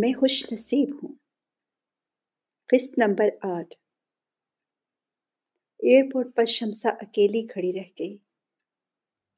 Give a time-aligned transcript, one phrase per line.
[0.00, 1.14] میں خوش نصیب ہوں۔
[2.66, 3.74] قسط نمبر آٹھ۔
[5.78, 8.16] ایئرپورٹ پر شمسا اکیلی کھڑی رہ گئی۔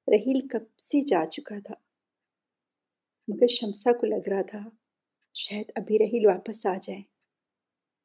[0.08, 1.74] رحیل کب سے جا چکا تھا؟
[3.28, 4.58] مگر شمسا کو لگ رہا تھا،
[5.34, 7.00] شاید ابھی رحیل واپس آ جائے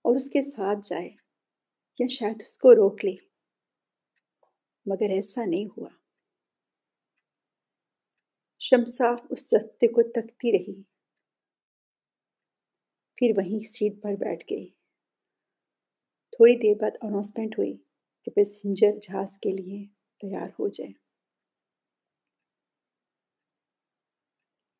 [0.01, 1.09] اور اس کے ساتھ جائے
[1.99, 3.15] یا شاید اس کو روک لے۔
[4.85, 5.89] مگر ایسا نہیں ہوا۔
[8.59, 10.92] شمسا اس رستے کو تکتی رہی۔
[13.23, 14.69] پھر وہیں سیٹ پر بیٹھ گئی۔
[16.31, 17.77] تھوڑی دیر بعد اناؤنسمنٹ ہوئی
[18.23, 19.85] کہ پیسنجر جہاز کے لیے
[20.21, 20.91] تیار ہو جائے۔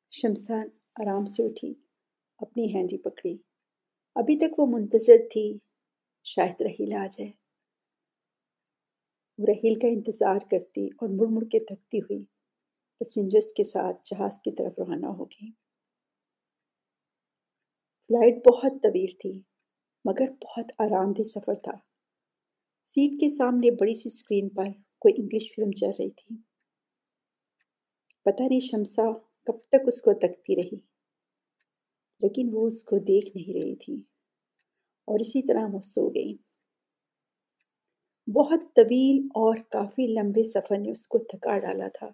[0.10, 1.74] شمسان آرام سے اٹھی،
[2.38, 3.38] اپنی ہینڈی پکڑی۔
[4.16, 5.58] ابھی تک وہ منتظر تھی،
[6.24, 7.32] شاید رحیل آ جائے۔
[9.38, 12.24] وہ رحیل کا انتظار کرتی اور مڑ مڑ کے تھکتی ہوئی
[12.98, 15.63] پیسنجرس کے ساتھ جہاز کی طرف روانہ ہو گئی۔
[18.04, 19.41] فلائٹ بہت طویل تھی،
[20.05, 21.71] مگر بہت آرام دہ سفر تھا۔
[22.85, 24.65] سیٹ کے سامنے بڑی سی اسکرین پر
[24.99, 26.35] کوئی انگلش فلم چل رہی تھی۔
[28.26, 29.13] پتہ نہیں شمسا
[29.45, 30.76] کب تک اس کو تکتی رہی،
[32.20, 34.04] لیکن وہ اس کو دیکھ نہیں رہی تھی۔
[35.07, 36.38] اور اسی طرح وہ سو گئی۔
[38.27, 42.10] بہت طویل اور کافی لمبے سفر نے اس کو تھکا ڈالا تھا۔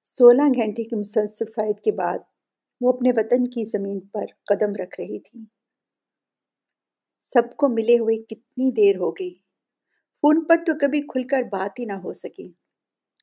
[0.00, 2.18] سولہ گھنٹے کی مسلسل فلائٹ کے بعد
[2.80, 5.44] وہ اپنے وطن کی زمین پر قدم رکھ رہی تھی۔
[7.20, 9.34] سب کو ملے ہوئے کتنی دیر ہو گئی۔
[10.22, 12.52] فون پر تو کبھی کھل کر بات ہی نہ ہو سکی۔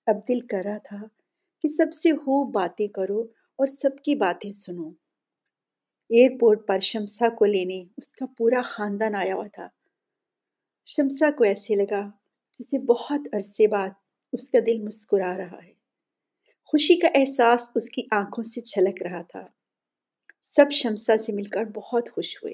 [0.07, 0.97] اب دل کر رہا تھا
[1.63, 3.21] کہ سب سے ہو باتیں کرو
[3.55, 4.89] اور سب کی باتیں سنو۔
[6.09, 9.67] ایئرپورٹ پر شمسا کو لینے اس کا پورا خاندان آیا ہوا تھا۔
[10.85, 12.09] شمسا کو ایسے لگا
[12.59, 13.89] جسے بہت عرصے بعد
[14.33, 15.82] اس کا دل مسکرا رہا ہے۔
[16.73, 19.47] خوشی کا احساس اس کی آنکھوں سے چھلک رہا تھا۔
[20.41, 22.53] سب شمسا سے مل کر بہت خوش ہوئے۔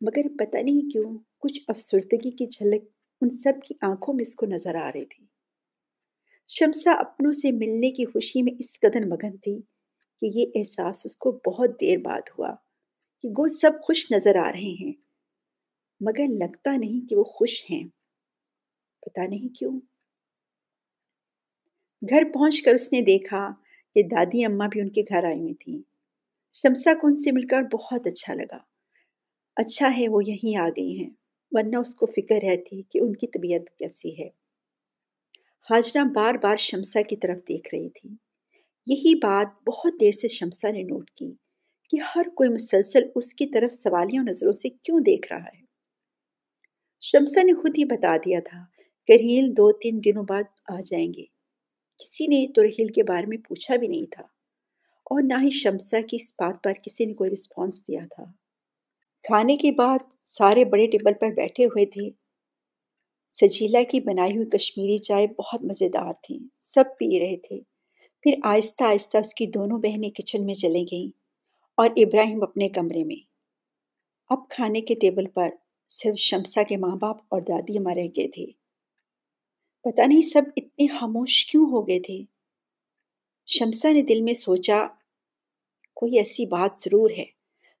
[0.00, 2.84] مگر پتہ نہیں کیوں کچھ افسردگی کی جھلک
[3.20, 5.26] ان سب کی آنکھوں میں اس کو نظر آ رہی تھی۔
[6.48, 9.60] شمسا اپنوں سے ملنے کی خوشی میں اس قدر مگن تھی
[10.20, 12.54] کہ یہ احساس اس کو بہت دیر بعد ہوا
[13.22, 14.92] کہ وہ سب خوش نظر آ رہے ہیں۔
[16.00, 17.88] مگر لگتا نہیں کہ وہ خوش ہیں۔
[19.00, 19.80] پتہ نہیں کیوں
[22.02, 23.50] گھر پہنچ کر اس نے دیکھا
[23.94, 25.82] کہ دادی اماں بھی ان کے گھر آئی ہوئی تھیں۔
[26.52, 28.58] شمسا کو ان سے مل کر بہت اچھا لگا۔
[29.56, 31.10] اچھا ہے وہ یہیں آ گئی ہیں،
[31.50, 34.28] ورنہ اس کو فکر رہتی کہ ان کی طبیعت کیسی ہے۔
[35.70, 38.10] حاجرہ بار بار شمسا کی طرف دیکھ رہی تھی۔
[38.86, 41.32] یہی بات بہت دیر سے شمسا نے نوٹ کی
[41.90, 45.64] کہ ہر کوئی مسلسل اس کی طرف سوالیوں نظروں سے کیوں دیکھ رہا ہے۔
[47.00, 48.64] شمسا نے خود ہی بتا دیا تھا
[49.08, 51.37] کریل دو تین دنوں بعد آ جائیں گے۔
[51.98, 54.22] کسی نے ترحیل کے بارے میں پوچھا بھی نہیں تھا
[55.06, 58.24] اور نہ ہی شمسا کی اس بات پر کسی نے کوئی رسپانس دیا تھا۔
[59.22, 62.10] کھانے کے بعد سارے بڑے ٹیبل پر بیٹھے ہوئے تھے۔
[63.30, 67.60] سجیلا کی بنائی ہوئی کشمیری چائے بہت مزیدار تھی، سب پی رہے تھے۔
[68.22, 71.10] پھر آہستہ آہستہ اس کی دونوں بہنیں کچن میں چلے گئیں
[71.74, 73.26] اور ابراہیم اپنے کمرے میں۔
[74.30, 75.48] اب کھانے کے ٹیبل پر
[75.88, 78.46] صرف شمسا کے ماں باپ اور دادی رہ گئے تھے۔
[79.82, 82.22] پتہ نہیں سب اتنے خاموش کیوں ہو گئے تھے۔
[83.46, 84.86] شمسا نے دل میں سوچا،
[85.94, 87.24] کوئی ایسی بات ضرور ہے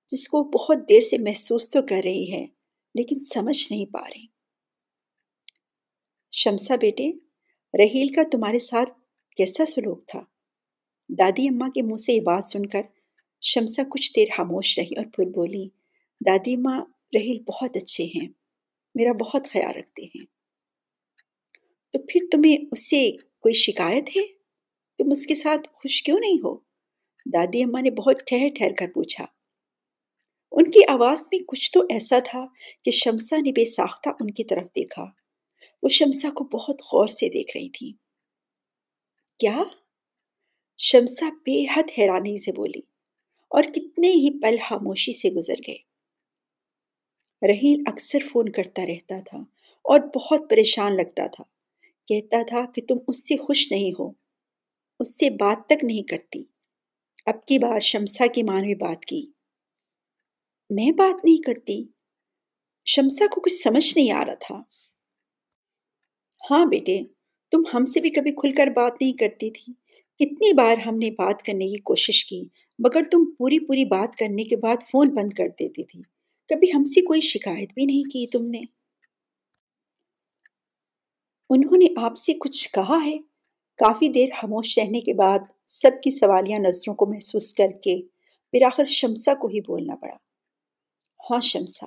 [0.08, 2.46] جس کو بہت دیر سے محسوس تو کر رہی ہے،
[2.94, 4.26] لیکن سمجھ نہیں پا رہی۔
[6.30, 7.10] شمسا بیٹے،
[7.74, 8.90] رحیل کا تمہارے ساتھ
[9.36, 10.20] کیسا سلوک تھا؟
[11.08, 12.82] دادی اماں کے منہ سے یہ بات سن کر
[13.40, 15.68] شمسا کچھ دیر خاموش رہی اور پھر بولی،
[16.26, 16.80] دادی ماں
[17.14, 18.28] رحیل بہت اچھے ہیں،
[18.94, 20.37] میرا بہت خیال رکھتے ہیں۔
[21.92, 24.26] تو پھر تمہیں اس سے کوئی شکایت ہے؟
[24.98, 26.56] تم اس کے ساتھ خوش کیوں نہیں ہو؟
[27.26, 29.26] دادی اماں نے بہت ٹھہر ٹھہر کر پوچھا۔
[30.52, 32.46] ان کی آواز میں کچھ تو ایسا تھا
[32.84, 35.04] کہ شمسا نے بے ساختہ ان کی طرف دیکھا۔
[35.82, 37.92] وہ شمسا کو بہت غور سے دیکھ رہی تھی
[39.38, 39.62] کیا؟
[40.78, 42.80] شمسا بے حد حیرانی سے بولی
[43.48, 45.78] اور کتنے ہی پل خاموشی سے گزر گئے۔
[47.48, 49.38] رحیل اکثر فون کرتا رہتا تھا
[49.84, 51.44] اور بہت پریشان لگتا تھا۔
[52.08, 54.10] کہتا تھا کہ تم اس سے خوش نہیں ہو،
[55.00, 56.42] اس سے بات تک نہیں کرتی۔
[57.26, 59.30] اب کی بار شمسا کی ماں نے بات کی۔
[60.70, 61.84] میں بات نہیں کرتی۔
[62.86, 64.62] شمسا کو کچھ سمجھ نہیں آ رہا تھا۔
[66.50, 67.00] ہاں بیٹے،
[67.50, 69.72] تم ہم سے بھی کبھی کھل کر بات نہیں کرتی تھی۔
[70.18, 72.42] کتنی بار ہم نے بات کرنے کی کوشش کی،
[72.78, 76.02] مگر تم پوری پوری بات کرنے کے بعد فون بند کر دیتی تھی۔
[76.48, 78.77] کبھی ہم سے کوئی شکایت بھی نہیں کی تم نے۔
[81.50, 83.18] انہوں نے آپ سے کچھ کہا ہے؟
[83.76, 88.02] کافی دیر خاموش رہنے کے بعد سب کی سوالیہ نظروں کو محسوس کر کے
[88.50, 90.16] پھر آخر شمسا کو ہی بولنا پڑا۔
[91.30, 91.86] ہاں شمسا،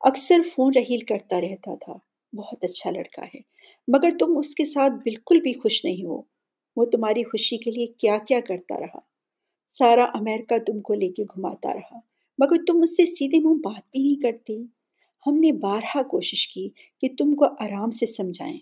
[0.00, 1.92] اکثر فون رحیل کرتا رہتا تھا۔
[2.36, 3.40] بہت اچھا لڑکا ہے،
[3.88, 6.22] مگر تم اس کے ساتھ بالکل بھی خوش نہیں ہو۔
[6.76, 8.98] وہ تمہاری خوشی کے لیے کیا کیا کرتا رہا۔
[9.68, 11.98] سارا امریکہ تم کو لے کے گھماتا رہا،
[12.38, 14.64] مگر تم اس سے سیدھے منہ بات بھی نہیں کرتی۔
[15.26, 16.68] ہم نے بارہا کوشش کی
[17.00, 18.58] کہ تم کو آرام سے سمجھائیں۔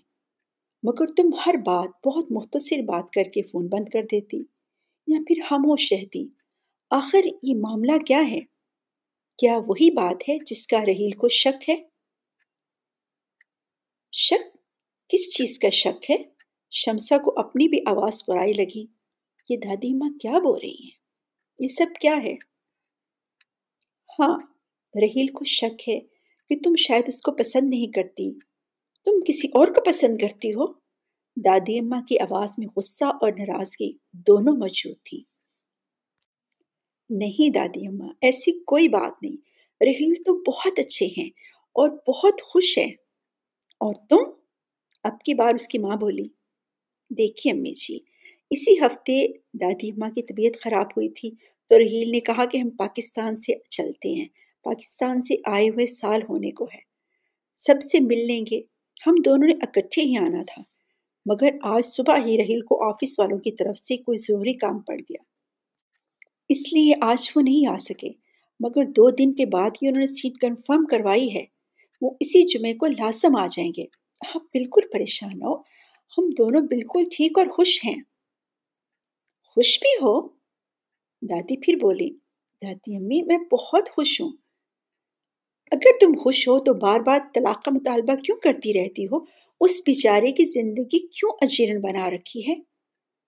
[0.83, 4.37] مگر تم ہر بات، بہت مختصر بات کر کے فون بند کر دیتی
[5.07, 6.27] یا پھر خاموش رہتی۔
[6.89, 8.39] آخر یہ معاملہ کیا ہے؟
[9.37, 11.75] کیا وہی بات ہے جس کا رحیل کو شک ہے؟
[14.11, 14.57] شک؟
[15.09, 16.17] کس چیز کا شک ہے؟
[16.71, 18.85] شمسا کو اپنی بھی آواز پرائی لگی۔
[19.49, 20.91] یہ دادی ماں کیا بول رہی ہیں؟
[21.59, 22.35] یہ سب کیا ہے؟
[24.19, 24.37] ہاں
[25.01, 25.99] رحیل کو شک ہے
[26.49, 28.52] کہ تم شاید اس کو پسند نہیں کرتی۔
[29.05, 30.65] تم کسی اور کو پسند کرتی ہو؟
[31.37, 35.23] دادی اماں کی آواز میں غصہ اور ناراضگی دونوں موجود تھی۔
[37.09, 39.37] نہیں دادی اماں، ایسی کوئی بات نہیں۔
[39.85, 41.29] رحیل تو بہت اچھے ہیں
[41.75, 42.91] اور بہت خوش ہیں۔
[43.79, 44.31] اور تم؟
[45.03, 46.25] اب کی بار اس کی ماں بولی۔
[47.09, 47.99] دیکھیے امی جی
[48.49, 51.31] اسی ہفتے دادی اماں کی طبیعت خراب ہوئی تھی
[51.69, 54.27] تو رحیل نے کہا کہ ہم پاکستان سے چلتے ہیں۔
[54.63, 56.79] پاکستان سے آئے ہوئے سال ہونے کو ہے۔
[57.53, 58.72] سب سے مل لیں گے۔
[59.07, 60.61] ہم دونوں نے اکٹھے ہی آنا تھا،
[61.25, 64.95] مگر آج صبح ہی رحیل کو آفس والوں کی طرف سے کوئی ضروری کام پڑ
[64.95, 65.23] گیا۔
[66.49, 68.09] اس لیے آج وہ نہیں آ سکے،
[68.59, 71.45] مگر دو دن کے بعد ہی انہوں نے سیٹ کنفرم کروائی ہے۔
[72.01, 73.85] وہ اسی جمعے کو لازم آ جائیں گے۔
[74.35, 75.55] آپ بالکل پریشان ہو۔
[76.17, 78.01] ہم دونوں بالکل ٹھیک اور خوش ہیں۔
[79.45, 80.27] خوش بھی ہو؟
[81.21, 82.09] دادی پھر بولی،
[82.61, 84.42] دادی امی، میں بہت خوش ہوں۔
[85.71, 89.17] اگر تم خوش ہو تو بار بار طلاق کا مطالبہ کیوں کرتی رہتی ہو؟
[89.61, 92.55] اس بیچارے کی زندگی کیوں اجیرن بنا رکھی ہے؟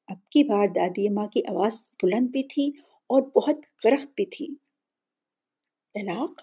[0.08, 2.72] اب کی بار دادی ماں کی آواز بلند بھی تھی
[3.08, 4.48] اور بہت کرخت بھی تھی۔
[5.94, 6.42] طلاق؟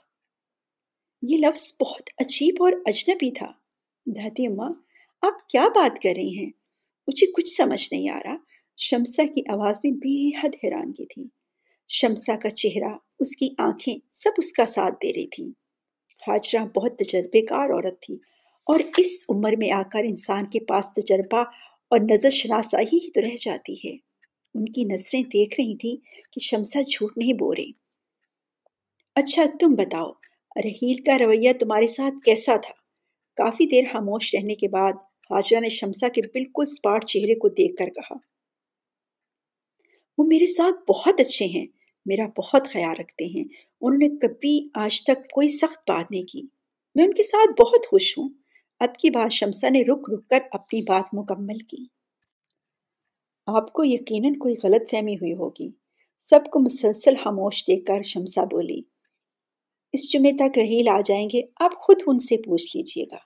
[1.22, 3.52] یہ لفظ بہت عجیب اور اجنبی تھا۔
[4.06, 4.70] دادی ماں،
[5.22, 6.50] آپ کیا بات کر رہی ہیں؟
[7.06, 8.36] مجھے کچھ سمجھ نہیں آ رہا۔
[8.78, 11.28] شمسا کی آواز میں بے حد حیران کی تھی۔
[11.88, 15.62] شمسا کا چہرہ، اس کی آنکھیں، سب اس کا ساتھ دے رہی تھیں۔
[16.26, 18.14] حاجرہ بہت تجربے کار عورت تھی
[18.66, 21.40] اور اس عمر میں آ کر انسان کے پاس تجربہ
[21.90, 23.96] اور نظر شناسائی ہی تو رہ جاتی ہے۔
[24.54, 25.96] ان کی نظریں دیکھ رہی تھی
[26.32, 27.70] کہ شمسا جھوٹ نہیں بو رہی۔
[29.14, 30.10] اچھا تم بتاؤ،
[30.56, 32.75] رحیل کا رویہ تمہارے ساتھ کیسا تھا؟
[33.36, 34.92] کافی دیر خاموش رہنے کے بعد
[35.30, 38.16] حاجرہ نے شمسا کے بالکل سپاٹ چہرے کو دیکھ کر کہا،
[40.18, 41.66] وہ میرے ساتھ بہت اچھے ہیں۔
[42.06, 43.44] میرا بہت خیال رکھتے ہیں۔
[43.81, 46.43] انہوں نے کبھی آج تک کوئی سخت بات نہیں کی۔
[46.94, 48.28] میں ان کے ساتھ بہت خوش ہوں۔
[48.81, 51.87] اب کی بات شمسا نے رک رک کر اپنی بات مکمل کی۔
[53.46, 55.70] آپ کو یقیناً کوئی غلط فہمی ہوئی ہوگی۔
[56.16, 58.81] سب کو مسلسل خاموش دیکھ کر شمسا بولی،
[59.93, 63.16] اس جمعے تک رحیل آ جائیں گے۔ آپ خود ان سے پوچھ لیجیے گا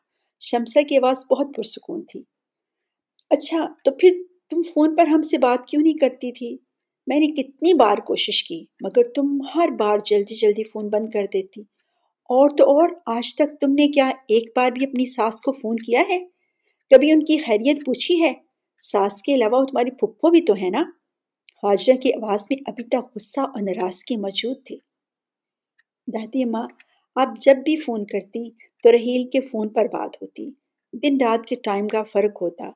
[0.40, 2.22] شمسا کی آواز بہت پرسکون تھی۔
[3.30, 4.12] اچھا تو پھر
[4.50, 6.65] تم فون پر ہم سے بات کیوں نہیں کرتی تھی؟
[7.06, 11.24] میں نے کتنی بار کوشش کی، مگر تم ہر بار جلدی جلدی فون بند کر
[11.32, 11.60] دیتی۔
[12.28, 15.76] اور تو اور، آج تک تم نے کیا ایک بار بھی اپنی ساس کو فون
[15.76, 16.18] کیا ہے؟
[16.90, 18.32] کبھی ان کی خیریت پوچھی ہے؟
[18.78, 20.82] ساس کے علاوہ تمہاری پھپھو بھی تو ہے نا؟
[21.62, 24.78] حاجرہ کی آواز میں ابھی تک غصہ اور ناراضگی موجود تھی۔
[26.14, 26.68] دادی ماں،
[27.14, 28.50] آپ جب بھی فون کرتی
[28.82, 30.50] تو رحیل کے فون پر بات ہوتی۔
[30.92, 32.70] دن رات کے ٹائم کا فرق ہوتا۔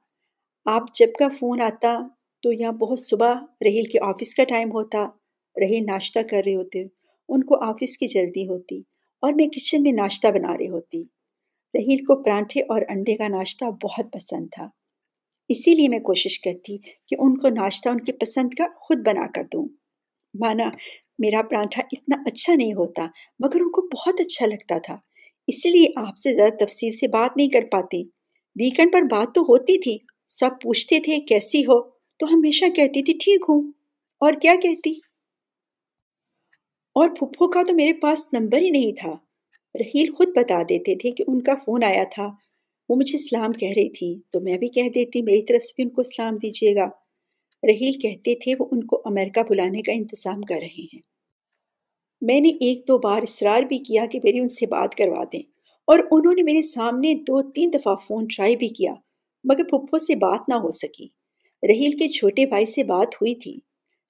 [0.64, 1.98] آپ جب کا فون آتا
[2.44, 5.06] تو یہاں بہت صبح رحیل کے آفس کا ٹائم ہوتا،
[5.56, 6.82] رحیل ناشتہ کر رہے ہوتے،
[7.28, 8.78] ان کو آفس کی جلدی ہوتی
[9.22, 11.02] اور میں کچن میں ناشتہ بنا رہی ہوتی۔
[11.74, 14.68] رحیل کو پرانٹھے اور انڈے کا ناشتہ بہت پسند تھا،
[15.50, 19.26] اسی لیے میں کوشش کرتی کہ ان کو ناشتہ ان کی پسند کا خود بنا
[19.26, 19.66] کر دوں۔
[20.34, 20.68] مانا،
[21.18, 23.06] میرا پرانٹھا اتنا اچھا نہیں ہوتا،
[23.40, 24.96] مگر ان کو بہت اچھا لگتا تھا،
[25.48, 28.02] اسی لیے آپ سے زیادہ تفصیل سے بات نہیں کر پاتی۔
[28.56, 33.12] ویکینڈ پر بات تو ہوتی تھی، سب پوچھتے تھے کیسی ہو؟ تو ہمیشہ کہتی تھی،
[33.12, 33.72] ٹھیک ہوں.
[34.18, 34.90] اور کیا کہتی؟
[36.94, 39.12] اور پھپھو کا تو میرے پاس نمبر ہی نہیں تھا۔
[39.74, 42.30] رحیل خود بتا دیتے تھے کہ ان کا فون آیا تھا۔
[42.88, 45.82] وہ مجھے سلام کہہ رہی تھی تو میں بھی کہہ دیتی، میری طرف سے بھی
[45.82, 46.84] ان کو سلام دیجیے گا۔
[47.62, 50.98] رحیل کہتے تھے، وہ ان کو امریکہ بلانے کا انتظام کر رہے ہیں۔
[52.20, 55.42] میں نے ایک دو بار اصرار بھی کیا کہ میری ان سے بات کروا دیں۔
[55.86, 58.94] اور انہوں نے میرے سامنے دو تین دفعہ فون ٹرائی بھی کیا،
[59.44, 61.19] مگر پھپھو سے بات نہ ہو سکی۔
[61.68, 63.58] رحیل کے چھوٹے بھائی سے بات ہوئی تھی۔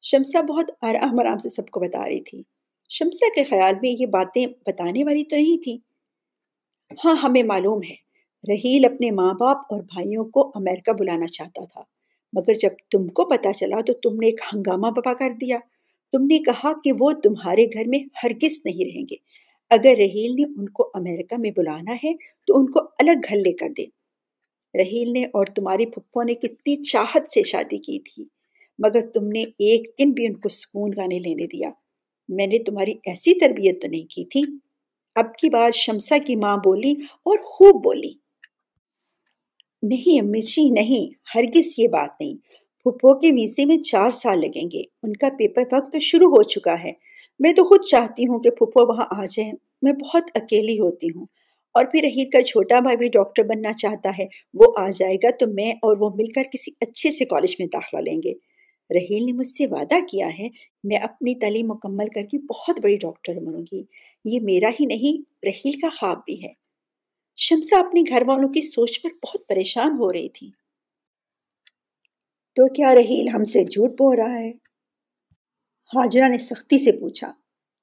[0.03, 2.43] شمسا بہت آرام آرام سے سب کو بتا رہی تھی۔
[2.89, 5.79] شمسا کے خیال میں یہ باتیں بتانے والی تو نہیں تھی۔
[7.05, 7.95] ہاں ہمیں معلوم ہے،
[8.53, 11.83] رحیل اپنے ماں باپ اور بھائیوں کو امریکہ بلانا چاہتا تھا۔
[12.33, 15.59] مگر جب تم کو پتا چلا تو تم نے ایک ہنگامہ بپا کر دیا۔
[16.13, 19.17] تم نے کہا کہ وہ تمہارے گھر میں ہرگز نہیں رہیں گے۔
[19.71, 22.15] اگر رحیل نے ان کو امریکہ میں بلانا ہے
[22.47, 24.00] تو ان کو الگ گھر لے کر دے
[24.75, 28.25] رحیل نے اور تمہاری پھپھو نے کتنی چاہت سے شادی کی تھی،
[28.79, 31.71] مگر تم نے ایک دن بھی ان کو سکون گانے لینے دیا۔
[32.29, 34.43] میں نے تمہاری ایسی تربیت تو نہیں کی تھی۔
[35.15, 38.13] اب کی بات شمسا کی ماں بولی اور خوب بولی۔
[39.83, 42.35] نہیں امی جی نہیں، ہرگز یہ بات نہیں۔
[42.85, 46.43] پھپھو کے ویزے میں چار سال لگیں گے۔ ان کا پیپر وقت تو شروع ہو
[46.43, 46.93] چکا ہے۔
[47.39, 51.27] میں تو خود چاہتی ہوں کہ پھپھو وہاں آ جائیں۔ میں بہت اکیلی ہوتی ہوں۔
[51.73, 55.31] اور پھر رحیل کا چھوٹا بھائی بھی ڈاکٹر بننا چاہتا ہے۔ وہ آ جائے گا
[55.31, 58.33] تو میں اور وہ مل کر کسی اچھے سے کالج میں داخلہ لیں گے۔
[58.95, 60.49] رحیل نے مجھ سے وعدہ کیا ہے،
[60.85, 63.83] میں اپنی تعلیم مکمل کر کے بہت بڑی ڈاکٹر بنوں گی۔
[64.25, 66.53] یہ میرا ہی نہیں رحیل کا خواب بھی ہے۔
[67.37, 70.51] شمسا اپنے گھر والوں کی سوچ پر بہت پریشان ہو رہی تھی۔
[72.57, 74.51] تو کیا رحیل ہم سے جھوٹ بول رہا ہے؟
[75.95, 77.33] حاجرہ نے سختی سے پوچھا۔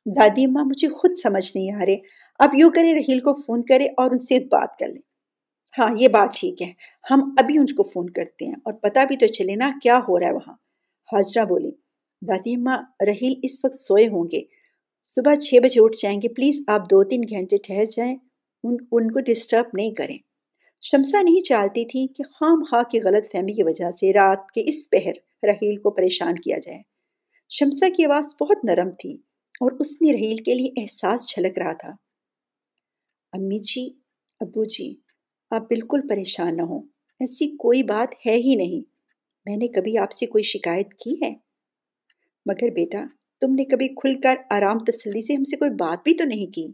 [0.05, 1.97] دادی اماں مجھے خود سمجھ نہیں آ رہے۔
[2.39, 5.01] اب یوں کرے رحیل کو فون کرے اور ان سے بات کر لیں
[5.77, 6.71] ہاں یہ بات ٹھیک ہے۔
[7.11, 10.19] ہم ابھی ان کو فون کرتے ہیں اور پتہ بھی تو چلے نا کیا ہو
[10.19, 10.53] رہا ہے وہاں۔
[11.13, 11.71] حاجرہ بولی
[12.21, 12.77] دادی اماں
[13.07, 14.41] رحیل اس وقت سوئے ہوں گے۔
[15.05, 18.15] صبح چھ بجے اٹھ جائیں گے۔ پلیز آپ دو تین گھنٹے ٹھہر جائیں۔
[18.63, 20.17] ان ان کو ڈسٹرب نہیں کریں۔
[20.81, 24.63] شمسا نہیں چاہتی تھی کہ خام خواہ کی غلط فہمی کی وجہ سے رات کے
[24.65, 25.11] اس پہر
[25.43, 26.81] رحیل کو پریشان کیا جائے۔
[27.49, 29.13] شمسا کی آواز بہت نرم تھی
[29.61, 32.06] اور اس میں رحیل کے لیے احساس چھلک رہا تھا۔
[33.37, 33.89] امی جی
[34.39, 34.95] ابو جی
[35.49, 36.81] آپ بالکل پریشان نہ ہوں۔
[37.19, 38.89] ایسی کوئی بات ہے ہی نہیں۔
[39.45, 41.35] میں نے کبھی آپ سے کوئی شکایت کی ہے؟
[42.45, 43.05] مگر بیٹا،
[43.41, 46.51] تم نے کبھی کھل کر آرام تسلی سے ہم سے کوئی بات بھی تو نہیں
[46.51, 46.67] کی؟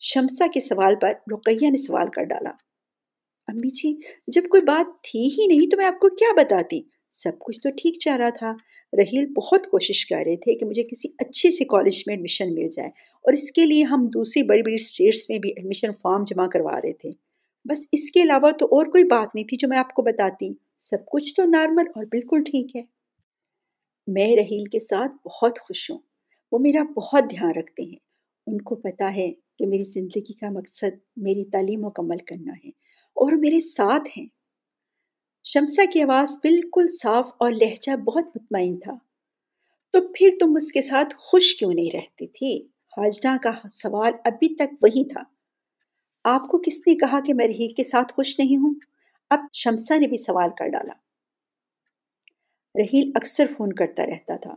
[0.00, 2.50] شمسا کے سوال پر رقیہ نے سوال کر ڈالا۔
[3.48, 7.32] امی جی جب کوئی بات تھی ہی نہیں تو میں آپ کو کیا بتاتی؟ سب
[7.38, 8.52] کچھ تو ٹھیک چل رہا تھا۔
[8.92, 12.68] رحیل بہت کوشش کر رہے تھے کہ مجھے کسی اچھے سے کالج میں ایڈمیشن مل
[12.68, 12.88] جائے
[13.22, 16.80] اور اس کے لیے ہم دوسری بڑی بڑی اسٹیٹس میں بھی ایڈمیشن فارم جمع کروا
[16.80, 17.10] رہے تھے۔
[17.64, 20.50] بس اس کے علاوہ تو اور کوئی بات نہیں تھی جو میں آپ کو بتاتی۔
[20.78, 22.82] سب کچھ تو نارمل اور بالکل ٹھیک ہے۔
[24.06, 25.98] میں رحیل کے ساتھ بہت خوش ہوں۔
[26.52, 27.96] وہ میرا بہت دھیان رکھتے ہیں۔
[28.46, 32.68] ان کو پتا ہے کہ میری زندگی کا مقصد میری تعلیم مکمل کرنا ہے
[33.16, 34.26] اور میرے ساتھ ہیں۔
[35.48, 38.92] شمسا کی آواز بالکل صاف اور لہجہ بہت مطمئن تھا۔
[39.92, 44.54] تو پھر تم اس کے ساتھ خوش کیوں نہیں رہتی تھی؟ حاجنا کا سوال ابھی
[44.54, 45.22] تک وہی تھا۔
[46.24, 48.74] آپ کو کس نے کہا کہ میں رحیل کے ساتھ خوش نہیں ہوں؟
[49.30, 50.92] اب شمسا نے بھی سوال کر ڈالا۔
[52.82, 54.54] رحیل اکثر فون کرتا رہتا تھا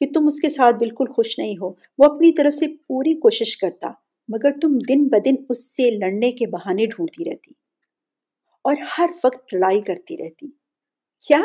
[0.00, 1.68] کہ تم اس کے ساتھ بالکل خوش نہیں ہو۔
[1.98, 3.90] وہ اپنی طرف سے پوری کوشش کرتا،
[4.28, 7.61] مگر تم دن بدن اس سے لڑنے کے بہانے ڈھونڈتی رہتی۔
[8.64, 10.46] اور ہر وقت لڑائی کرتی رہتی۔
[11.28, 11.40] کیا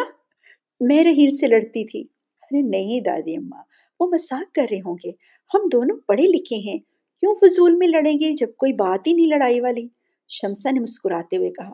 [0.80, 2.02] میں رحیل سے لڑتی تھی؟
[2.42, 3.64] ارے نہیں دادی اماں،
[4.00, 5.12] وہ مساق کر رہے ہوں گے۔
[5.54, 6.80] ہم دونوں پڑھے لکھے ہیں۔
[7.20, 9.88] کیوں فضول میں لڑیں گے جب کوئی بات ہی نہیں لڑائی والی؟
[10.28, 11.74] شمسا نے مسکراتے ہوئے کہا۔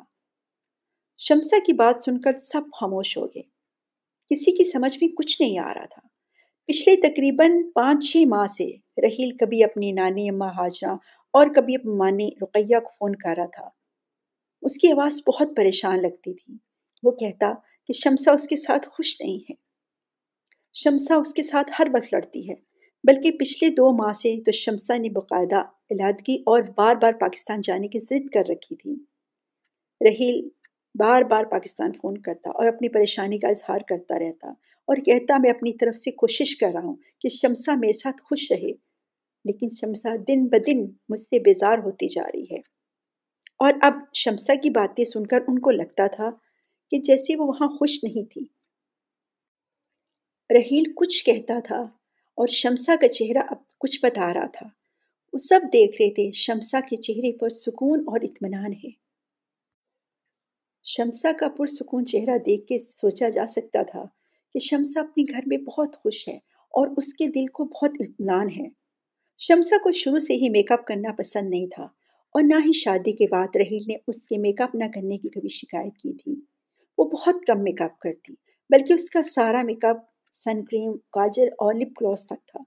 [1.17, 3.41] شمسا کی بات سن کر سب خاموش ہو گئے۔
[4.29, 6.07] کسی کی سمجھ میں کچھ نہیں آ رہا تھا۔
[6.65, 8.65] پچھلے تقریباً پانچ چھ ماہ سے
[9.03, 10.95] رحیل کبھی اپنی نانی اماں حاجہ
[11.33, 13.69] اور کبھی اپنی مانی رقیہ کو فون کر رہا تھا۔
[14.63, 16.57] اس کی آواز بہت پریشان لگتی تھی۔
[17.03, 17.53] وہ کہتا
[17.87, 19.53] کہ شمسا اس کے ساتھ خوش نہیں ہے۔
[20.73, 22.55] شمسا اس کے ساتھ ہر وقت لڑتی ہے،
[23.03, 27.87] بلکہ پچھلے دو ماہ سے تو شمسا نے باقاعدہ علادگی اور بار بار پاکستان جانے
[27.87, 28.93] کی ضد کر رکھی تھی۔
[30.01, 30.49] رحیل
[30.99, 34.49] بار بار پاکستان فون کرتا اور اپنی پریشانی کا اظہار کرتا رہتا
[34.87, 38.51] اور کہتا، میں اپنی طرف سے کوشش کر رہا ہوں کہ شمسا میرے ساتھ خوش
[38.51, 38.71] رہے،
[39.45, 42.72] لیکن شمسا دن بدن مجھ سے بیزار ہوتی جا رہی ہے۔
[43.63, 46.29] اور اب شمسا کی باتیں سن کر ان کو لگتا تھا
[46.91, 48.41] کہ جیسے وہ وہاں خوش نہیں تھی۔
[50.49, 51.79] رحیل کچھ کہتا تھا
[52.37, 54.67] اور شمسا کا چہرہ اب کچھ بتا رہا تھا۔
[55.33, 58.89] وہ سب دیکھ رہے تھے شمسا کے چہرے پر سکون اور اطمینان ہے۔
[60.83, 64.05] شمسا کا پرسکون چہرہ دیکھ کے سوچا جا سکتا تھا
[64.53, 66.35] کہ شمسا اپنے گھر میں بہت خوش ہے
[66.69, 68.69] اور اس کے دل کو بہت اطمینان ہے۔
[69.37, 71.87] شمسا کو شروع سے ہی میک اپ کرنا پسند نہیں تھا۔
[72.33, 75.29] اور نہ ہی شادی کے بعد رحیل نے اس کے میک اپ نہ کرنے کی
[75.29, 76.41] کبھی شکایت کی تھی۔
[76.97, 78.33] وہ بہت کم میک اپ کرتی،
[78.69, 79.97] بلکہ اس کا سارا میک اپ
[80.31, 82.59] سن کریم کاجل اور لپ گلوس تک تھا۔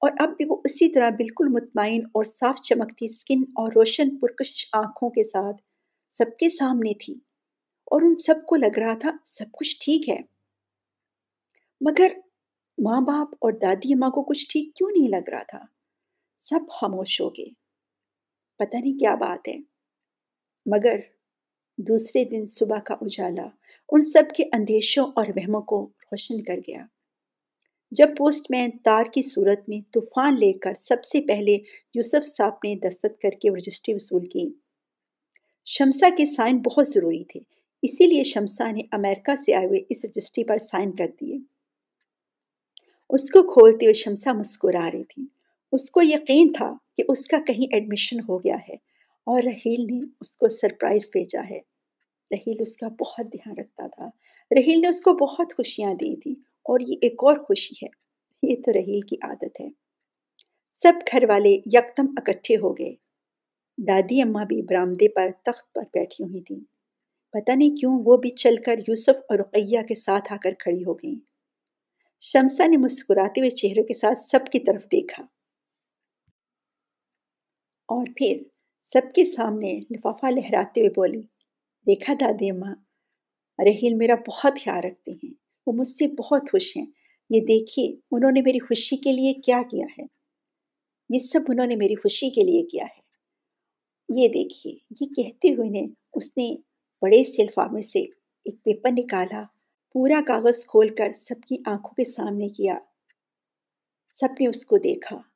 [0.00, 4.68] اور اب بھی وہ اسی طرح بالکل مطمئن اور صاف چمکتی اسکن اور روشن، پرکش
[4.72, 5.56] آنکھوں کے ساتھ
[6.08, 7.14] سب کے سامنے تھی۔
[7.86, 10.20] اور ان سب کو لگ رہا تھا سب کچھ ٹھیک ہے۔
[11.80, 12.08] مگر
[12.78, 15.58] ماں باپ اور دادی اماں کو کچھ ٹھیک کیوں نہیں لگ رہا تھا؟
[16.38, 17.67] سب خاموش ہو گئے۔
[18.58, 19.58] پتہ نہیں کیا بات ہے۔
[20.66, 21.00] مگر
[21.78, 23.46] دوسرے دن صبح کا اجالا
[23.92, 26.86] ان سب کے اندیشوں اور وہموں کو روشن کر گیا۔
[27.90, 31.58] جب پوسٹ مین تار کی صورت میں طوفان لے کر سب سے پہلے
[31.94, 34.52] یوسف صاحب نے دستخط کر کے رجسٹری وصول کی۔
[35.64, 37.40] شمسا کے سائن بہت ضروری تھے،
[37.82, 41.38] اسی لیے شمسا نے امریکہ سے آئے ہوئے اس رجسٹری پر سائن کر دیے۔
[43.10, 45.26] اس کو کھولتے ہوئے شمسا مسکرا رہی تھی۔
[45.72, 48.74] اس کو یقین تھا کہ اس کا کہیں ایڈمیشن ہو گیا ہے۔
[49.26, 51.58] اور رحیل نے اس کو سرپرائز بھیجا ہے۔
[52.30, 54.06] رحیل اس کا بہت دھیان رکھتا تھا۔
[54.56, 57.88] رحیل نے اس کو بہت خوشیاں دی تھی اور یہ ایک اور خوشی ہے۔
[58.50, 59.68] یہ تو رحیل کی عادت ہے۔
[60.70, 62.94] سب گھر والے یکدم اکٹھے ہو گئے۔
[63.78, 66.60] دادی اماں بھی برامدے پر تخت پر بیٹھی ہوئی تھیں۔
[67.32, 70.84] پتہ نہیں کیوں وہ بھی چل کر یوسف اور رقیہ کے ساتھ آ کر کھڑی
[70.84, 71.20] ہو گئیں۔
[72.20, 75.26] شمسا نے مسکراتے ہوئے چہروں کے ساتھ سب کی طرف دیکھا۔
[77.88, 78.42] اور پھر
[78.80, 81.20] سب کے سامنے لفافہ لہراتے ہوئے بولی
[81.86, 82.74] دیکھا دادی اماں
[83.64, 85.34] رحیل میرا بہت خیال رکھتے ہیں،
[85.66, 86.86] وہ مجھ سے بہت خوش ہیں۔
[87.30, 90.04] یہ دیکھیے انہوں نے میری خوشی کے لیے کیا کیا ہے۔
[91.10, 93.00] یہ سب انہوں نے میری خوشی کے لیے کیا ہے۔
[94.08, 96.56] یہ دیکھیے، یہ کہتے ہوئے نے اس نے
[97.02, 98.00] بڑے سے لفافے سے
[98.44, 99.44] ایک پیپر نکالا،
[99.92, 102.78] پورا کاغذ کھول کر سب کی آنکھوں کے سامنے کیا۔
[104.08, 105.27] سب نے اس کو دیکھا۔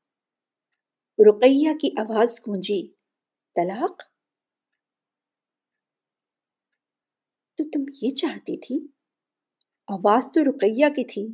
[1.19, 2.89] رقیہ کی آواز گونجی،
[3.55, 4.03] طلاق؟
[7.59, 8.87] تو تم یہ چاہتی تھی؟
[9.89, 11.27] آواز تو رقیہ کی تھی،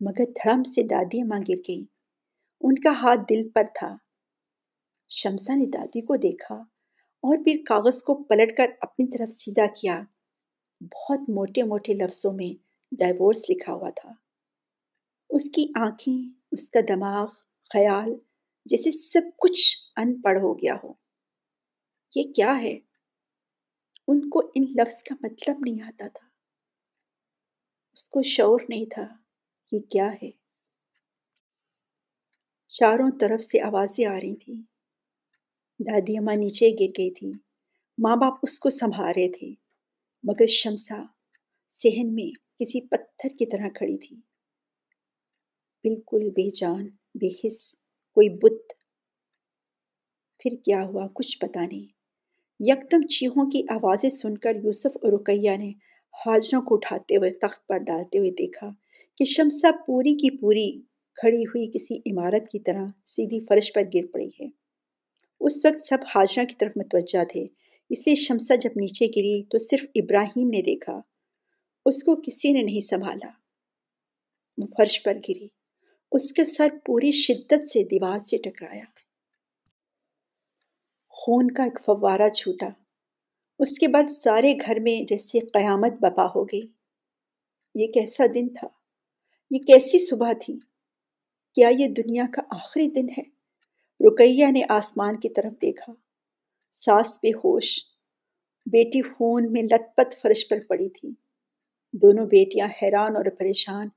[0.00, 1.84] مگر دھڑم سے دادی ماں گر گئی
[2.60, 3.96] ان کا ہاتھ دل پر تھا۔
[5.08, 6.54] شمسا نے دادی کو دیکھا
[7.22, 10.02] اور پھر کاغذ کو پلٹ کر اپنی طرف سیدھا کیا۔
[10.80, 12.62] بہت موٹے موٹے لفظوں میں
[12.98, 14.10] ڈائیورس لکھا ہوا تھا۔
[15.30, 17.26] اس کی آنکھیں، اس کا دماغ،
[17.72, 18.14] خیال
[18.64, 20.92] جیسے سب کچھ ان پڑھ ہو گیا ہو۔
[22.16, 22.78] یہ کیا ہے؟
[24.08, 26.28] ان کو ان لفظ کا مطلب نہیں آتا تھا۔
[27.92, 29.16] اس کو شعور نہیں تھا
[29.72, 30.30] یہ کیا ہے۔
[32.66, 34.62] چاروں طرف سے آوازیں آ رہی تھیں۔
[35.78, 37.32] دادی اماں نیچے گر گئی تھی
[37.98, 39.54] ماں باپ اس کو سنبھال رہے تھے۔
[40.22, 41.02] مگر شمسا
[41.68, 44.16] سہن میں کسی پتھر کی طرح کھڑی تھی۔
[45.82, 47.83] بالکل بے جان، بے حص
[48.14, 48.72] کوئی بت۔
[50.38, 51.92] پھر کیا ہوا؟ کچھ پتا نہیں۔
[52.60, 55.72] یکدم چیہوں کی آوازیں سن کر یوسف اور رقیہ نے
[56.26, 58.70] حاجروں کو اٹھاتے ہوئے تخت پر ڈالتے ہوئے دیکھا
[59.16, 60.82] کہ شمسا پوری کی پوری
[61.14, 64.48] کھڑی ہوئی کسی عمارت کی طرح سیدھی فرش پر گر پڑی ہے۔
[65.40, 67.46] اس وقت سب حاجرہ کی طرف متوجہ تھے،
[67.90, 71.00] اس لیے شمسا جب نیچے گری تو صرف ابراہیم نے دیکھا۔
[71.86, 73.30] اس کو کسی نے نہیں سنبھالا۔
[74.58, 75.48] وہ فرش پر گری۔
[76.16, 78.84] اس کا سر پوری شدت سے دیوار سے ٹکرایا۔
[81.08, 82.68] خون کا ایک فوارہ چھوٹا۔
[83.58, 86.62] اس کے بعد سارے گھر میں جیسے قیامت بپا ہو گئی۔
[87.74, 88.68] یہ کیسا دن تھا؟
[89.50, 90.58] یہ کیسی صبح تھی؟
[91.54, 93.22] کیا یہ دنیا کا آخری دن ہے؟
[94.08, 95.92] رکیہ نے آسمان کی طرف دیکھا۔
[96.72, 97.80] ساس بے ہوش۔
[98.66, 101.08] بیٹی خون میں لت پت فرش پر پڑی تھی۔
[101.92, 103.88] دونوں بیٹیاں حیران اور پریشان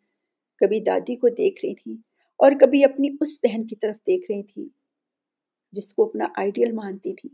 [0.58, 2.07] کبھی دادی کو دیکھ رہی تھیں۔
[2.40, 4.68] اور کبھی اپنی اس بہن کی طرف دیکھ رہی تھی،
[5.72, 7.30] جس کو اپنا آئیڈیل مانتی تھی،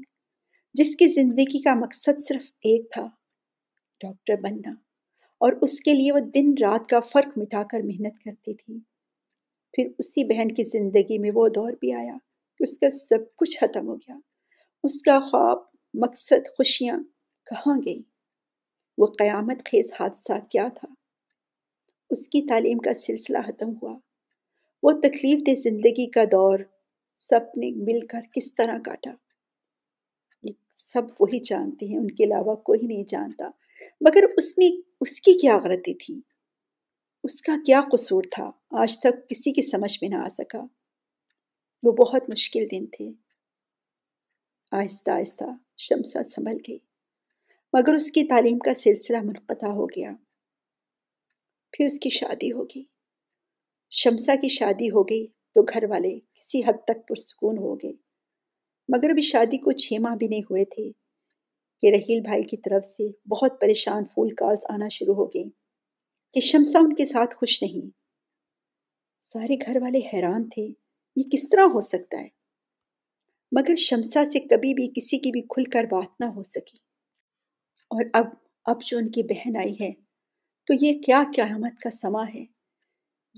[0.73, 3.07] جس کی زندگی کا مقصد صرف ایک تھا،
[4.01, 4.71] ڈاکٹر بننا،
[5.41, 8.79] اور اس کے لیے وہ دن رات کا فرق مٹا کر محنت کرتی تھی۔
[9.73, 12.17] پھر اسی بہن کی زندگی میں وہ دور بھی آیا
[12.59, 14.15] کہ اس کا سب کچھ ختم ہو گیا۔
[14.83, 15.57] اس کا خواب،
[15.93, 16.97] مقصد، خوشیاں
[17.45, 18.01] کہاں گئی
[18.97, 20.93] وہ قیامت خیز حادثہ کیا تھا؟
[22.09, 23.97] اس کی تعلیم کا سلسلہ ختم ہوا۔
[24.83, 26.59] وہ تکلیف دہ زندگی کا دور
[27.15, 29.11] سب نے مل کر کس طرح کاٹا۔
[30.69, 33.45] سب وہی جانتے ہیں، ان کے علاوہ کوئی نہیں جانتا۔
[34.01, 36.21] مگر اس میں، اس کی کیا غلطی تھی؟
[37.23, 40.59] اس کا کیا قصور تھا؟ آج تک کسی کی سمجھ میں نہ آ سکا۔
[41.83, 43.09] وہ بہت مشکل دن تھے۔
[44.71, 45.43] آہستہ آہستہ
[45.77, 46.77] شمسا سنبھل گئی۔
[47.73, 50.11] مگر اس کی تعلیم کا سلسلہ منقطع ہو گیا۔
[51.71, 52.92] پھر اس کی شادی ہوگی
[53.95, 57.91] شمسا کی شادی ہو گئی تو گھر والے کسی حد تک پرسکون ہو گئے۔
[58.87, 60.91] مگر ابھی شادی کو چھ ماہ بھی نہیں ہوئے تھے
[61.79, 65.49] کہ رحیل بھائی کی طرف سے بہت پریشان فول کالز آنا شروع ہو گئیں
[66.33, 67.89] کہ شمسا ان کے ساتھ خوش نہیں۔
[69.21, 70.61] سارے گھر والے حیران تھے،
[71.15, 72.27] یہ کس طرح ہو سکتا ہے؟
[73.51, 76.77] مگر شمسا سے کبھی بھی کسی کی بھی کھل کر بات نہ ہو سکی۔
[77.87, 78.25] اور اب
[78.65, 79.91] اب جو ان کی بہن آئی ہے،
[80.65, 82.52] تو یہ کیا قیامت کا سما ہے؟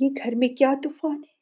[0.01, 1.33] یہ گھر میں کیا طوفان ہے؟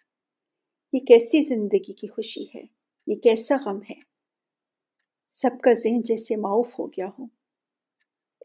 [0.94, 2.63] یہ کیسی زندگی کی خوشی ہے؟
[3.08, 4.00] یہ کیسا غم ہے؟
[5.28, 7.24] سب کا ذہن جیسے معاف ہو گیا ہو۔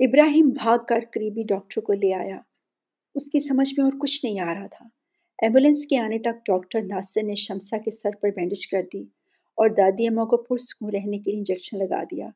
[0.00, 2.40] ابراہیم بھاگ کر قریبی ڈاکٹر کو لے آیا۔
[3.14, 4.84] اس کی سمجھ میں اور کچھ نہیں آ رہا تھا۔
[5.42, 9.02] ایمبولینس کے آنے تک ڈاکٹر ناصر نے شمسا کے سر پر بینڈیج کر دی
[9.54, 12.28] اور دادی اماں کو پرسکون رہنے کے لیے انجیکشن لگا دیا۔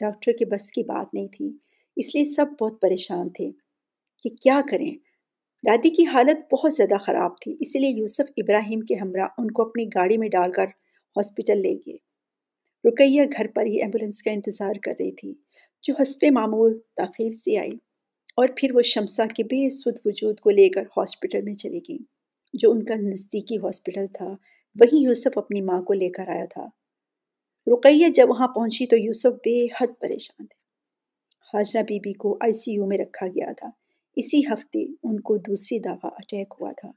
[0.00, 1.56] ڈاکٹر کے بس کی بات نہیں تھی،
[1.96, 3.50] اس لیے سب بہت پریشان تھے
[4.22, 5.11] کہ کیا کریں؟
[5.66, 9.62] دادی کی حالت بہت زیادہ خراب تھی، اسی لیے یوسف ابراہیم کے ہمراہ ان کو
[9.62, 10.64] اپنی گاڑی میں ڈال کر
[11.16, 11.96] ہاسپٹل لے گئے۔
[12.84, 15.34] رکیہ گھر پر ہی ایمبولینس کا انتظار کر رہی تھی،
[15.82, 17.72] جو حسب معمول تاخیر سے آئی
[18.36, 22.04] اور پھر وہ شمسا کے بے سد وجود کو لے کر ہاسپٹل میں چلی گئیں
[22.54, 24.28] جو ان کا نزدیکی ہاسپٹل تھا۔
[24.80, 26.66] وہیں یوسف اپنی ماں کو لے کر آیا تھا۔
[27.66, 30.60] رقیہ جب وہاں پہنچی تو یوسف بے حد پریشان تھے۔
[31.52, 33.81] حاجہ بی بی کو آئی سی یو میں رکھا گیا تھا۔
[34.16, 36.90] اسی ہفتے ان کو دوسری دفعہ اٹیک ہوا تھا۔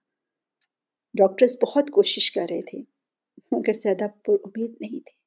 [1.14, 2.80] ڈاکٹرز بہت کوشش کر رہے تھے،
[3.52, 5.26] مگر زیادہ پر امید نہیں تھے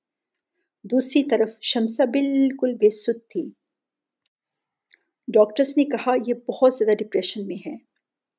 [0.84, 3.50] دوسری طرف شمسہ بالکل بے سد تھی۔
[5.28, 7.74] ڈاکٹرز نے کہا، یہ بہت زیادہ ڈپریشن میں ہے،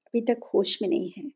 [0.06, 1.30] ابھی تک ہوش میں نہیں ہے۔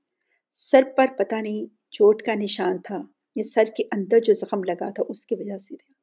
[0.51, 3.01] سر پر پتہ نہیں چوٹ کا نشان تھا
[3.35, 5.93] یا سر کے اندر جو زخم لگا تھا، اس کی وجہ سے تھا۔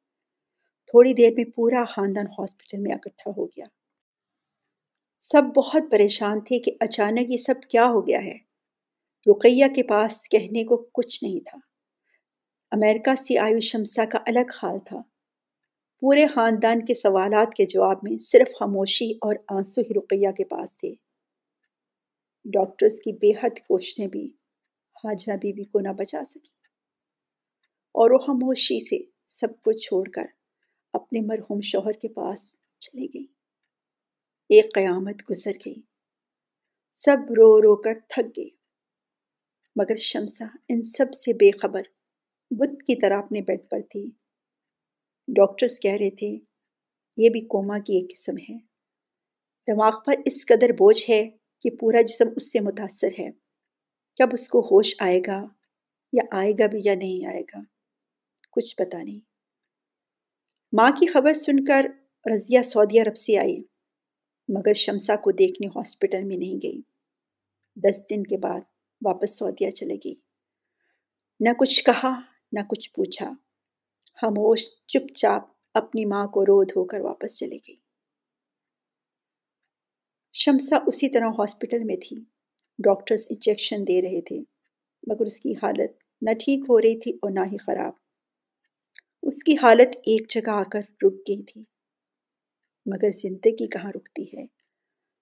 [0.85, 3.65] تھوڑی دیر میں پورا خاندان ہاسپٹل میں اکٹھا ہو گیا۔
[5.23, 8.37] سب بہت پریشان تھے کہ اچانک یہ سب کیا ہو گیا ہے۔
[9.31, 11.57] رقیہ کے پاس کہنے کو کچھ نہیں تھا۔
[12.71, 14.97] امریکہ سے آیو شمسا کا الگ حال تھا۔
[15.99, 20.77] پورے خاندان کے سوالات کے جواب میں صرف خاموشی اور آنسو ہی رقیہ کے پاس
[20.77, 20.93] تھے۔
[22.45, 24.25] ڈاکٹرز کی بے حد کوششیں بھی
[24.95, 26.49] حاجہ بی بی کو نہ بچا سکی
[27.95, 30.23] اور وہ خاموشی سے سب کو چھوڑ کر
[30.93, 33.25] اپنے مرحوم شوہر کے پاس چلی گئی
[34.51, 35.75] ایک قیامت گزر گئی۔
[36.93, 38.49] سب رو رو کر تھک گئے۔
[39.75, 41.81] مگر شمسا ان سب سے بے خبر
[42.51, 44.11] بت کی طرح اپنے بیڈ پر تھی
[45.27, 46.27] ڈاکٹرز کہہ رہے تھے،
[47.17, 48.57] یہ بھی کوما کی ایک قسم ہے۔
[49.67, 51.29] دماغ پر اس قدر بوجھ ہے
[51.61, 53.31] کہ پورا جسم اس سے متاثر ہے۔
[54.19, 55.45] کب اس کو ہوش آئے گا
[56.13, 57.59] یا آئے گا بھی یا نہیں آئے گا،
[58.51, 59.19] کچھ پتہ نہیں۔
[60.73, 61.85] ماں کی خبر سن کر
[62.33, 63.70] رضیہ سعودی عرب سے آئی۔
[64.57, 66.81] مگر شمسا کو دیکھنے ہاسپٹل میں نہیں گئی۔
[67.75, 68.61] دس دن کے بعد
[69.05, 70.15] واپس سعودیہ چلے گئی۔
[71.39, 73.31] نہ کچھ کہا، نہ کچھ پوچھا۔
[74.21, 77.75] خاموش، چپ چاپ اپنی ماں کو رو دھو کر واپس چلے گئی۔
[80.33, 82.17] شمسا اسی طرح ہاسپٹل میں تھی۔
[82.79, 84.39] ڈاکٹرز انجیکشن دے رہے تھے،
[85.07, 87.93] مگر اس کی حالت نہ ٹھیک ہو رہی تھی اور نہ ہی خراب۔
[89.23, 91.70] اس کی حالت ایک جگہ آ کر رک گئی تھی۔
[92.85, 94.45] مگر زندگی کہاں رکتی ہے۔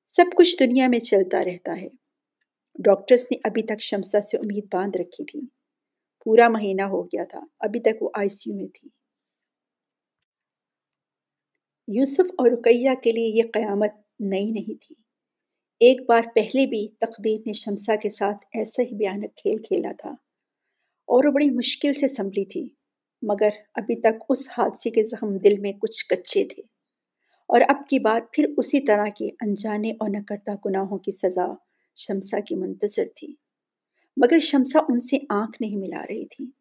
[0.05, 1.87] سب کچھ دنیا میں چلتا رہتا ہے۔
[2.79, 5.39] ڈاکٹرز نے ابھی تک شمسا سے امید باندھ رکھی تھی۔
[6.23, 8.89] پورا مہینہ ہو گیا تھا، ابھی تک وہ آئی سی یو میں تھی۔
[11.87, 14.95] یوسف اور رقیہ کے لیے یہ قیامت نئی نہیں تھی۔
[15.79, 20.09] ایک بار پہلے بھی تقدیر نے شمسا کے ساتھ ایسا ہی بیانک کھیل کھیلا تھا۔
[21.07, 22.69] اور وہ بڑی مشکل سے سنبھلی تھی،
[23.21, 26.78] مگر ابھی تک اس حادثے کے زخم دل میں کچھ کچے تھے۔
[27.49, 31.45] اور اب کی بات پھر اسی طرح کے انجانے اور نکرتا گناہوں کی سزا
[31.95, 33.35] شمسا کی منتظر تھی۔
[34.17, 36.51] مگر شمسا ان سے آنکھ نہیں ملا رہی تھی۔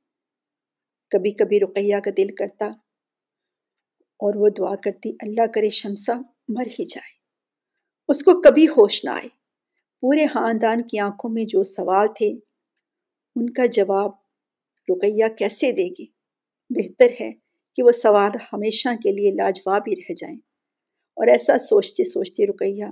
[1.10, 6.12] کبھی کبھی رقیہ کا دل کرتا اور وہ دعا کرتی، اللہ کرے شمسا
[6.48, 7.12] مر ہی جائے۔
[8.08, 9.28] اس کو کبھی ہوش نہ آئے۔
[10.00, 12.28] پورے خاندان کی آنکھوں میں جو سوال تھے،
[13.36, 14.10] ان کا جواب
[14.88, 16.06] رقیہ کیسے دے گی؟
[16.70, 17.32] بہتر ہے
[17.76, 20.47] کہ وہ سوال ہمیشہ کے لیے لاجواب ہی رہ جائیں۔
[21.18, 22.84] اور ایسا سوچتے سوچتے رقیہ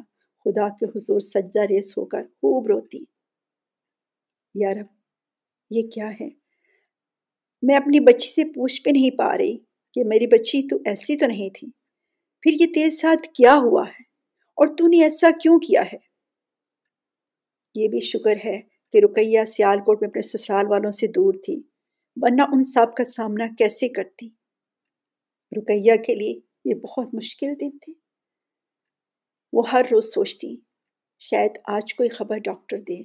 [0.45, 3.05] خدا کے حضور سجدہ ریس ہو کر خوب روتی۔
[4.55, 4.87] یارب
[5.71, 6.29] یہ کیا ہے؟
[7.63, 9.59] میں اپنی بچی سے پوچھ پہ نہیں پا رہی
[9.95, 11.69] کہ میری بچی تو ایسی تو نہیں تھی،
[12.41, 14.03] پھر یہ تیرے ساتھ کیا ہوا ہے؟
[14.55, 15.99] اور تو نے ایسا کیوں کیا ہے؟
[17.75, 18.61] یہ بھی شکر ہے
[18.93, 21.63] کہ رقیہ سیال کوٹ میں اپنے سسرال والوں سے دور تھی،
[22.17, 24.29] ورنہ ان سب کا سامنا کیسے کرتی؟
[25.59, 28.06] رقیہ کے لیے یہ بہت مشکل دن تھے۔
[29.57, 30.57] وہ ہر روز سوچتی،
[31.19, 33.03] شاید آج کوئی خبر ڈاکٹر دے۔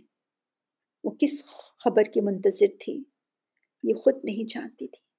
[1.04, 1.46] وہ کس
[1.84, 3.04] خبر کی منتظر تھی،
[3.84, 5.12] یہ خود نہیں جانتی تھی۔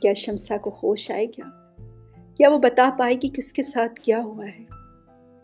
[0.00, 1.74] کیا شمسا کو ہوش آئے گیا
[2.36, 4.64] کیا وہ بتا پائے گی کہ اس کے ساتھ کیا ہوا ہے؟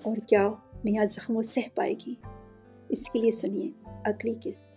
[0.03, 0.49] اور کیا
[0.85, 2.15] نیا زخم وہ سہ پائے گی؟
[2.89, 3.71] اس کے لیے سنیے
[4.05, 4.72] اگلی قسط۔